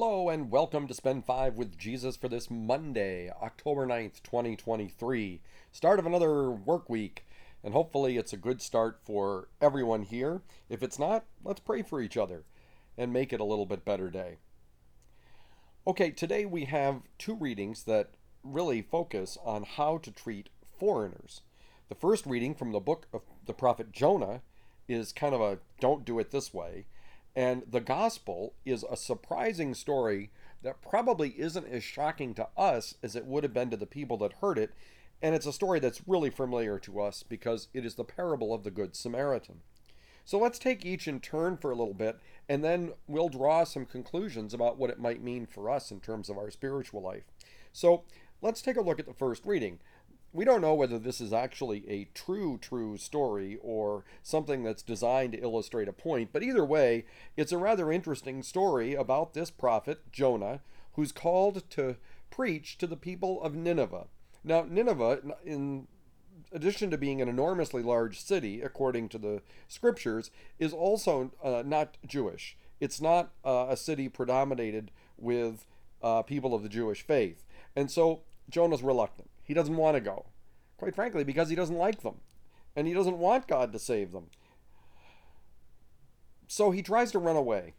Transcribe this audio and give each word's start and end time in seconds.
Hello 0.00 0.28
and 0.28 0.48
welcome 0.48 0.86
to 0.86 0.94
Spend 0.94 1.24
5 1.24 1.56
with 1.56 1.76
Jesus 1.76 2.16
for 2.16 2.28
this 2.28 2.48
Monday, 2.48 3.32
October 3.42 3.84
9th, 3.84 4.22
2023. 4.22 5.40
Start 5.72 5.98
of 5.98 6.06
another 6.06 6.52
work 6.52 6.88
week, 6.88 7.26
and 7.64 7.74
hopefully 7.74 8.16
it's 8.16 8.32
a 8.32 8.36
good 8.36 8.62
start 8.62 9.00
for 9.02 9.48
everyone 9.60 10.02
here. 10.02 10.42
If 10.68 10.84
it's 10.84 11.00
not, 11.00 11.24
let's 11.42 11.58
pray 11.58 11.82
for 11.82 12.00
each 12.00 12.16
other 12.16 12.44
and 12.96 13.12
make 13.12 13.32
it 13.32 13.40
a 13.40 13.44
little 13.44 13.66
bit 13.66 13.84
better 13.84 14.08
day. 14.08 14.36
Okay, 15.84 16.12
today 16.12 16.46
we 16.46 16.66
have 16.66 17.02
two 17.18 17.34
readings 17.34 17.82
that 17.82 18.10
really 18.44 18.82
focus 18.82 19.36
on 19.44 19.64
how 19.64 19.98
to 19.98 20.12
treat 20.12 20.48
foreigners. 20.78 21.40
The 21.88 21.96
first 21.96 22.24
reading 22.24 22.54
from 22.54 22.70
the 22.70 22.78
book 22.78 23.08
of 23.12 23.22
the 23.46 23.52
prophet 23.52 23.90
Jonah 23.90 24.42
is 24.86 25.12
kind 25.12 25.34
of 25.34 25.40
a 25.40 25.58
don't 25.80 26.04
do 26.04 26.20
it 26.20 26.30
this 26.30 26.54
way 26.54 26.86
and 27.38 27.62
the 27.70 27.80
gospel 27.80 28.54
is 28.66 28.84
a 28.90 28.96
surprising 28.96 29.72
story 29.72 30.32
that 30.64 30.82
probably 30.82 31.28
isn't 31.38 31.68
as 31.68 31.84
shocking 31.84 32.34
to 32.34 32.48
us 32.56 32.96
as 33.00 33.14
it 33.14 33.26
would 33.26 33.44
have 33.44 33.54
been 33.54 33.70
to 33.70 33.76
the 33.76 33.86
people 33.86 34.16
that 34.16 34.32
heard 34.40 34.58
it. 34.58 34.74
And 35.22 35.36
it's 35.36 35.46
a 35.46 35.52
story 35.52 35.78
that's 35.78 36.02
really 36.08 36.30
familiar 36.30 36.80
to 36.80 37.00
us 37.00 37.22
because 37.22 37.68
it 37.72 37.84
is 37.84 37.94
the 37.94 38.02
parable 38.02 38.52
of 38.52 38.64
the 38.64 38.72
Good 38.72 38.96
Samaritan. 38.96 39.60
So 40.24 40.36
let's 40.36 40.58
take 40.58 40.84
each 40.84 41.06
in 41.06 41.20
turn 41.20 41.56
for 41.56 41.70
a 41.70 41.76
little 41.76 41.94
bit, 41.94 42.18
and 42.48 42.64
then 42.64 42.94
we'll 43.06 43.28
draw 43.28 43.62
some 43.62 43.86
conclusions 43.86 44.52
about 44.52 44.76
what 44.76 44.90
it 44.90 44.98
might 44.98 45.22
mean 45.22 45.46
for 45.46 45.70
us 45.70 45.92
in 45.92 46.00
terms 46.00 46.28
of 46.28 46.38
our 46.38 46.50
spiritual 46.50 47.02
life. 47.02 47.30
So 47.72 48.02
let's 48.42 48.62
take 48.62 48.76
a 48.76 48.82
look 48.82 48.98
at 48.98 49.06
the 49.06 49.14
first 49.14 49.46
reading 49.46 49.78
we 50.32 50.44
don't 50.44 50.60
know 50.60 50.74
whether 50.74 50.98
this 50.98 51.20
is 51.20 51.32
actually 51.32 51.88
a 51.88 52.08
true, 52.14 52.58
true 52.60 52.96
story 52.96 53.58
or 53.62 54.04
something 54.22 54.62
that's 54.62 54.82
designed 54.82 55.32
to 55.32 55.42
illustrate 55.42 55.88
a 55.88 55.92
point, 55.92 56.30
but 56.32 56.42
either 56.42 56.64
way, 56.64 57.06
it's 57.36 57.52
a 57.52 57.58
rather 57.58 57.90
interesting 57.90 58.42
story 58.42 58.94
about 58.94 59.32
this 59.32 59.50
prophet, 59.50 60.00
Jonah, 60.12 60.60
who's 60.92 61.12
called 61.12 61.68
to 61.70 61.96
preach 62.30 62.76
to 62.78 62.86
the 62.86 62.96
people 62.96 63.42
of 63.42 63.54
Nineveh. 63.54 64.06
Now, 64.44 64.66
Nineveh, 64.68 65.20
in 65.44 65.86
addition 66.52 66.90
to 66.90 66.98
being 66.98 67.22
an 67.22 67.28
enormously 67.28 67.82
large 67.82 68.20
city, 68.20 68.60
according 68.60 69.08
to 69.10 69.18
the 69.18 69.42
scriptures, 69.66 70.30
is 70.58 70.72
also 70.72 71.32
uh, 71.42 71.62
not 71.64 71.96
Jewish. 72.06 72.56
It's 72.80 73.00
not 73.00 73.30
uh, 73.44 73.66
a 73.68 73.76
city 73.76 74.08
predominated 74.08 74.90
with 75.16 75.66
uh, 76.02 76.22
people 76.22 76.54
of 76.54 76.62
the 76.62 76.68
Jewish 76.68 77.02
faith. 77.02 77.44
And 77.74 77.90
so 77.90 78.22
Jonah's 78.48 78.82
reluctant. 78.82 79.30
He 79.48 79.54
doesn't 79.54 79.76
want 79.76 79.96
to 79.96 80.02
go, 80.02 80.26
quite 80.76 80.94
frankly, 80.94 81.24
because 81.24 81.48
he 81.48 81.56
doesn't 81.56 81.78
like 81.78 82.02
them. 82.02 82.16
And 82.76 82.86
he 82.86 82.92
doesn't 82.92 83.18
want 83.18 83.48
God 83.48 83.72
to 83.72 83.78
save 83.78 84.12
them. 84.12 84.26
So 86.46 86.70
he 86.70 86.82
tries 86.82 87.10
to 87.12 87.18
run 87.18 87.34
away. 87.34 87.72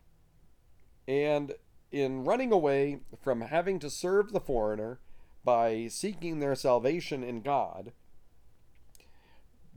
And 1.07 1.53
in 1.91 2.25
running 2.25 2.51
away 2.51 3.01
from 3.21 3.41
having 3.41 3.77
to 3.79 3.89
serve 3.89 4.31
the 4.31 4.39
foreigner 4.39 4.99
by 5.45 5.87
seeking 5.89 6.39
their 6.39 6.55
salvation 6.55 7.23
in 7.23 7.41
God, 7.41 7.91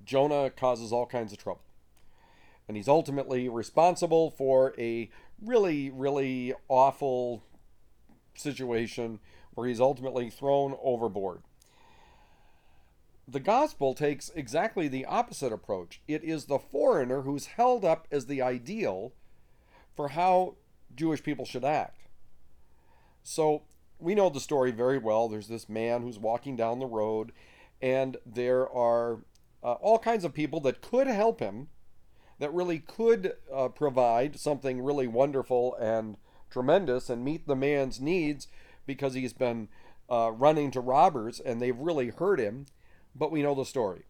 Jonah 0.03 0.49
causes 0.49 0.93
all 0.93 1.07
kinds 1.07 1.33
of 1.33 1.39
trouble. 1.39 1.63
And 2.67 2.77
he's 2.77 2.89
ultimately 2.89 3.51
responsible 3.51 4.31
for 4.31 4.75
a 4.79 5.11
really, 5.43 5.91
really 5.91 6.55
awful 6.69 7.43
situation 8.35 9.21
where 9.55 9.69
he's 9.69 9.81
ultimately 9.81 10.31
thrown 10.31 10.75
overboard. 10.83 11.43
The 13.27 13.41
gospel 13.41 13.95
takes 13.95 14.31
exactly 14.35 14.89
the 14.89 15.05
opposite 15.05 15.53
approach. 15.53 16.01
It 16.09 16.25
is 16.25 16.47
the 16.47 16.59
foreigner 16.59 17.23
who's 17.23 17.47
held 17.47 17.85
up 17.85 18.09
as 18.11 18.27
the 18.27 18.43
ideal 18.43 19.13
for 19.95 20.09
how 20.09 20.57
Jewish 20.95 21.23
people 21.23 21.45
should 21.45 21.65
act. 21.65 22.09
So 23.23 23.63
we 23.99 24.15
know 24.15 24.29
the 24.29 24.41
story 24.41 24.73
very 24.73 24.99
well. 24.99 25.29
There's 25.29 25.49
this 25.49 25.69
man 25.69 26.03
who's 26.03 26.19
walking 26.19 26.57
down 26.57 26.81
the 26.81 26.87
road, 26.87 27.33
and 27.81 28.17
there 28.27 28.69
are 28.69 29.21
uh, 29.63 29.75
all 29.75 29.99
kinds 29.99 30.25
of 30.25 30.35
people 30.35 30.61
that 30.61 30.83
could 30.83 31.07
help 31.07 31.39
him, 31.39 31.69
that 32.41 32.53
really 32.53 32.81
could 32.81 33.35
uh, 33.55 33.69
provide 33.69 34.39
something 34.39 34.83
really 34.83 35.07
wonderful 35.07 35.77
and 35.77 36.17
tremendous 36.51 37.09
and 37.09 37.25
meet 37.25 37.47
the 37.47 37.55
man's 37.55 38.01
needs 38.01 38.49
because 38.85 39.15
he's 39.15 39.33
been 39.33 39.69
uh, 40.11 40.33
running 40.35 40.73
to 40.73 40.81
robbers 40.81 41.39
and 41.39 41.63
they've 41.63 41.79
really 41.79 42.09
hurt 42.09 42.41
him 42.41 42.67
but 43.15 43.31
we 43.31 43.43
know 43.43 43.55
the 43.55 43.65
story. 43.65 44.05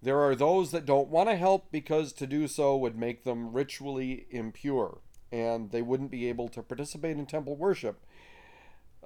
There 0.00 0.20
are 0.20 0.34
those 0.34 0.70
that 0.70 0.86
don't 0.86 1.08
want 1.08 1.28
to 1.28 1.36
help 1.36 1.72
because 1.72 2.12
to 2.14 2.26
do 2.26 2.46
so 2.46 2.76
would 2.76 2.96
make 2.96 3.24
them 3.24 3.52
ritually 3.52 4.26
impure, 4.30 4.98
and 5.32 5.70
they 5.70 5.82
wouldn't 5.82 6.10
be 6.10 6.28
able 6.28 6.48
to 6.50 6.62
participate 6.62 7.16
in 7.16 7.26
temple 7.26 7.56
worship 7.56 8.04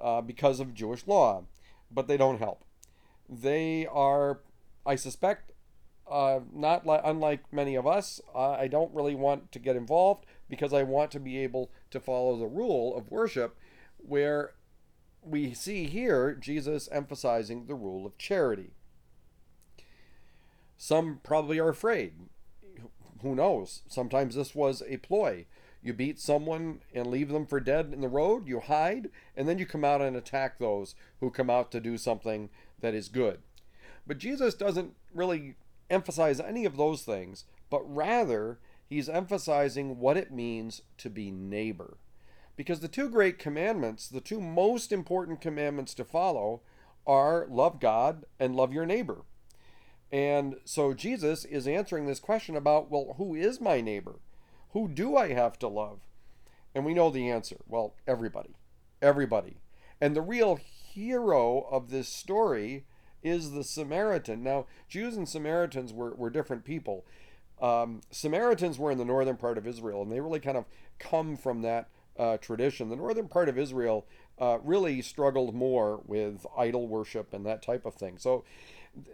uh, 0.01 0.21
because 0.21 0.59
of 0.59 0.73
Jewish 0.73 1.07
law, 1.07 1.45
but 1.89 2.07
they 2.07 2.17
don't 2.17 2.39
help. 2.39 2.63
They 3.27 3.87
are, 3.87 4.41
I 4.85 4.95
suspect, 4.95 5.51
uh, 6.09 6.41
not 6.53 6.85
li- 6.85 6.99
unlike 7.03 7.51
many 7.51 7.75
of 7.75 7.87
us. 7.87 8.21
Uh, 8.35 8.51
I 8.51 8.67
don't 8.67 8.93
really 8.93 9.15
want 9.15 9.51
to 9.53 9.59
get 9.59 9.75
involved 9.75 10.25
because 10.49 10.73
I 10.73 10.83
want 10.83 11.09
to 11.11 11.19
be 11.19 11.39
able 11.39 11.71
to 11.91 11.99
follow 11.99 12.37
the 12.37 12.45
rule 12.45 12.95
of 12.95 13.09
worship 13.09 13.57
where 13.97 14.51
we 15.25 15.53
see 15.53 15.85
here 15.85 16.33
Jesus 16.33 16.89
emphasizing 16.91 17.65
the 17.65 17.75
rule 17.75 18.05
of 18.05 18.17
charity. 18.17 18.71
Some 20.77 21.19
probably 21.23 21.59
are 21.59 21.69
afraid. 21.69 22.13
Who 23.21 23.35
knows? 23.35 23.83
Sometimes 23.87 24.35
this 24.35 24.53
was 24.53 24.83
a 24.87 24.97
ploy. 24.97 25.45
You 25.81 25.93
beat 25.93 26.19
someone 26.19 26.79
and 26.93 27.07
leave 27.07 27.29
them 27.29 27.45
for 27.45 27.59
dead 27.59 27.91
in 27.93 28.01
the 28.01 28.07
road, 28.07 28.47
you 28.47 28.59
hide, 28.59 29.09
and 29.35 29.47
then 29.47 29.57
you 29.57 29.65
come 29.65 29.83
out 29.83 30.01
and 30.01 30.15
attack 30.15 30.57
those 30.57 30.95
who 31.19 31.29
come 31.29 31.49
out 31.49 31.71
to 31.71 31.79
do 31.79 31.97
something 31.97 32.49
that 32.79 32.93
is 32.93 33.09
good. 33.09 33.39
But 34.07 34.17
Jesus 34.17 34.53
doesn't 34.53 34.93
really 35.13 35.55
emphasize 35.89 36.39
any 36.39 36.65
of 36.65 36.77
those 36.77 37.03
things, 37.03 37.45
but 37.69 37.81
rather 37.85 38.59
he's 38.85 39.09
emphasizing 39.09 39.99
what 39.99 40.17
it 40.17 40.31
means 40.31 40.81
to 40.97 41.09
be 41.09 41.31
neighbor. 41.31 41.97
Because 42.55 42.79
the 42.81 42.87
two 42.87 43.09
great 43.09 43.39
commandments, 43.39 44.07
the 44.07 44.21
two 44.21 44.39
most 44.39 44.91
important 44.91 45.41
commandments 45.41 45.93
to 45.95 46.03
follow, 46.03 46.61
are 47.05 47.47
love 47.49 47.79
God 47.79 48.25
and 48.39 48.55
love 48.55 48.73
your 48.73 48.85
neighbor. 48.85 49.23
And 50.11 50.57
so 50.63 50.93
Jesus 50.93 51.43
is 51.43 51.67
answering 51.67 52.05
this 52.05 52.19
question 52.19 52.55
about, 52.55 52.91
well, 52.91 53.15
who 53.17 53.33
is 53.33 53.59
my 53.59 53.81
neighbor? 53.81 54.19
Who 54.71 54.87
do 54.87 55.17
I 55.17 55.33
have 55.33 55.57
to 55.59 55.67
love? 55.67 56.01
And 56.75 56.85
we 56.85 56.93
know 56.93 57.09
the 57.09 57.29
answer. 57.29 57.57
Well, 57.67 57.95
everybody. 58.07 58.55
Everybody. 59.01 59.57
And 59.99 60.15
the 60.15 60.21
real 60.21 60.55
hero 60.93 61.67
of 61.71 61.89
this 61.89 62.07
story 62.07 62.85
is 63.23 63.51
the 63.51 63.63
Samaritan. 63.63 64.43
Now, 64.43 64.67
Jews 64.87 65.15
and 65.15 65.27
Samaritans 65.27 65.93
were, 65.93 66.13
were 66.13 66.29
different 66.29 66.65
people. 66.65 67.05
Um, 67.61 68.01
Samaritans 68.11 68.77
were 68.77 68.91
in 68.91 68.97
the 68.97 69.05
northern 69.05 69.37
part 69.37 69.57
of 69.57 69.65
Israel, 69.65 70.01
and 70.01 70.11
they 70.11 70.19
really 70.19 70.39
kind 70.39 70.57
of 70.57 70.65
come 70.99 71.37
from 71.37 71.61
that 71.61 71.89
uh, 72.17 72.37
tradition. 72.37 72.89
The 72.89 72.95
northern 72.95 73.27
part 73.27 73.49
of 73.49 73.57
Israel 73.57 74.05
uh, 74.39 74.59
really 74.63 75.01
struggled 75.01 75.53
more 75.53 76.01
with 76.05 76.45
idol 76.57 76.87
worship 76.87 77.33
and 77.33 77.45
that 77.45 77.61
type 77.61 77.85
of 77.85 77.95
thing. 77.95 78.17
So 78.17 78.43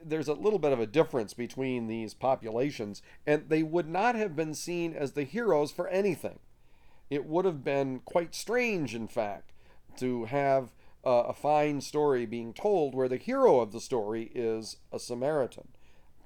there's 0.04 0.28
a 0.28 0.34
little 0.34 0.60
bit 0.60 0.74
of 0.74 0.80
a 0.80 0.88
difference 0.88 1.34
between 1.34 1.88
these 1.88 2.14
populations, 2.14 3.02
and 3.26 3.50
they 3.50 3.64
would 3.64 3.88
not 3.88 4.16
have 4.16 4.36
been 4.36 4.54
seen 4.54 4.94
as 4.94 5.14
the 5.14 5.24
heroes 5.24 5.72
for 5.72 5.88
anything. 5.88 6.40
It 7.10 7.26
would 7.26 7.46
have 7.46 7.64
been 7.64 8.00
quite 8.00 8.36
strange, 8.36 8.94
in 8.94 9.08
fact, 9.08 9.52
to 9.98 10.26
have 10.26 10.74
uh, 11.06 11.24
a 11.28 11.34
fine 11.34 11.82
story 11.82 12.26
being 12.26 12.54
told 12.54 12.94
where 12.94 13.08
the 13.08 13.18
hero 13.18 13.60
of 13.60 13.72
the 13.72 13.80
story 13.80 14.32
is 14.36 14.78
a 14.92 15.00
Samaritan. 15.00 15.70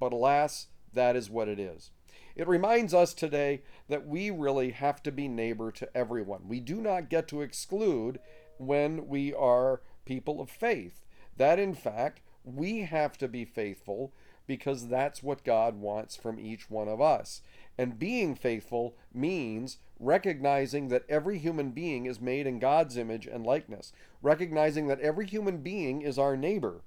But 0.00 0.12
alas, 0.12 0.66
that 0.92 1.16
is 1.16 1.30
what 1.30 1.48
it 1.48 1.58
is. 1.58 1.90
It 2.36 2.48
reminds 2.48 2.92
us 2.92 3.14
today 3.14 3.62
that 3.88 4.06
we 4.06 4.30
really 4.30 4.70
have 4.70 5.02
to 5.04 5.12
be 5.12 5.28
neighbor 5.28 5.70
to 5.72 5.96
everyone. 5.96 6.48
We 6.48 6.60
do 6.60 6.80
not 6.80 7.08
get 7.08 7.28
to 7.28 7.42
exclude 7.42 8.18
when 8.58 9.06
we 9.06 9.32
are 9.32 9.82
people 10.04 10.40
of 10.40 10.50
faith. 10.50 11.04
That, 11.36 11.58
in 11.58 11.74
fact, 11.74 12.20
we 12.44 12.82
have 12.82 13.16
to 13.18 13.28
be 13.28 13.44
faithful 13.44 14.12
because 14.46 14.88
that's 14.88 15.22
what 15.22 15.44
God 15.44 15.76
wants 15.76 16.16
from 16.16 16.38
each 16.38 16.68
one 16.68 16.88
of 16.88 17.00
us. 17.00 17.40
And 17.78 17.98
being 17.98 18.34
faithful 18.34 18.96
means 19.12 19.78
recognizing 19.98 20.88
that 20.88 21.06
every 21.08 21.38
human 21.38 21.70
being 21.70 22.06
is 22.06 22.20
made 22.20 22.46
in 22.46 22.58
God's 22.58 22.96
image 22.96 23.26
and 23.26 23.46
likeness, 23.46 23.92
recognizing 24.22 24.86
that 24.88 25.00
every 25.00 25.26
human 25.26 25.58
being 25.58 26.02
is 26.02 26.18
our 26.18 26.36
neighbor. 26.36 26.82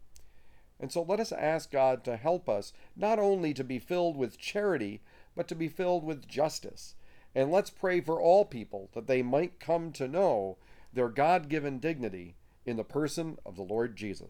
And 0.79 0.91
so 0.91 1.01
let 1.01 1.19
us 1.19 1.31
ask 1.31 1.71
God 1.71 2.03
to 2.03 2.17
help 2.17 2.47
us 2.47 2.73
not 2.95 3.17
only 3.17 3.53
to 3.55 3.63
be 3.63 3.79
filled 3.79 4.15
with 4.15 4.37
charity, 4.37 5.01
but 5.37 5.47
to 5.47 5.55
be 5.55 5.69
filled 5.69 6.03
with 6.03 6.27
justice. 6.27 6.95
And 7.35 7.51
let's 7.51 7.69
pray 7.69 8.01
for 8.01 8.19
all 8.19 8.43
people 8.43 8.89
that 8.93 9.05
they 9.05 9.21
might 9.21 9.59
come 9.59 9.91
to 9.93 10.07
know 10.07 10.57
their 10.91 11.09
God 11.09 11.47
given 11.47 11.77
dignity 11.77 12.35
in 12.65 12.75
the 12.75 12.83
person 12.83 13.37
of 13.45 13.55
the 13.55 13.61
Lord 13.61 13.95
Jesus. 13.95 14.25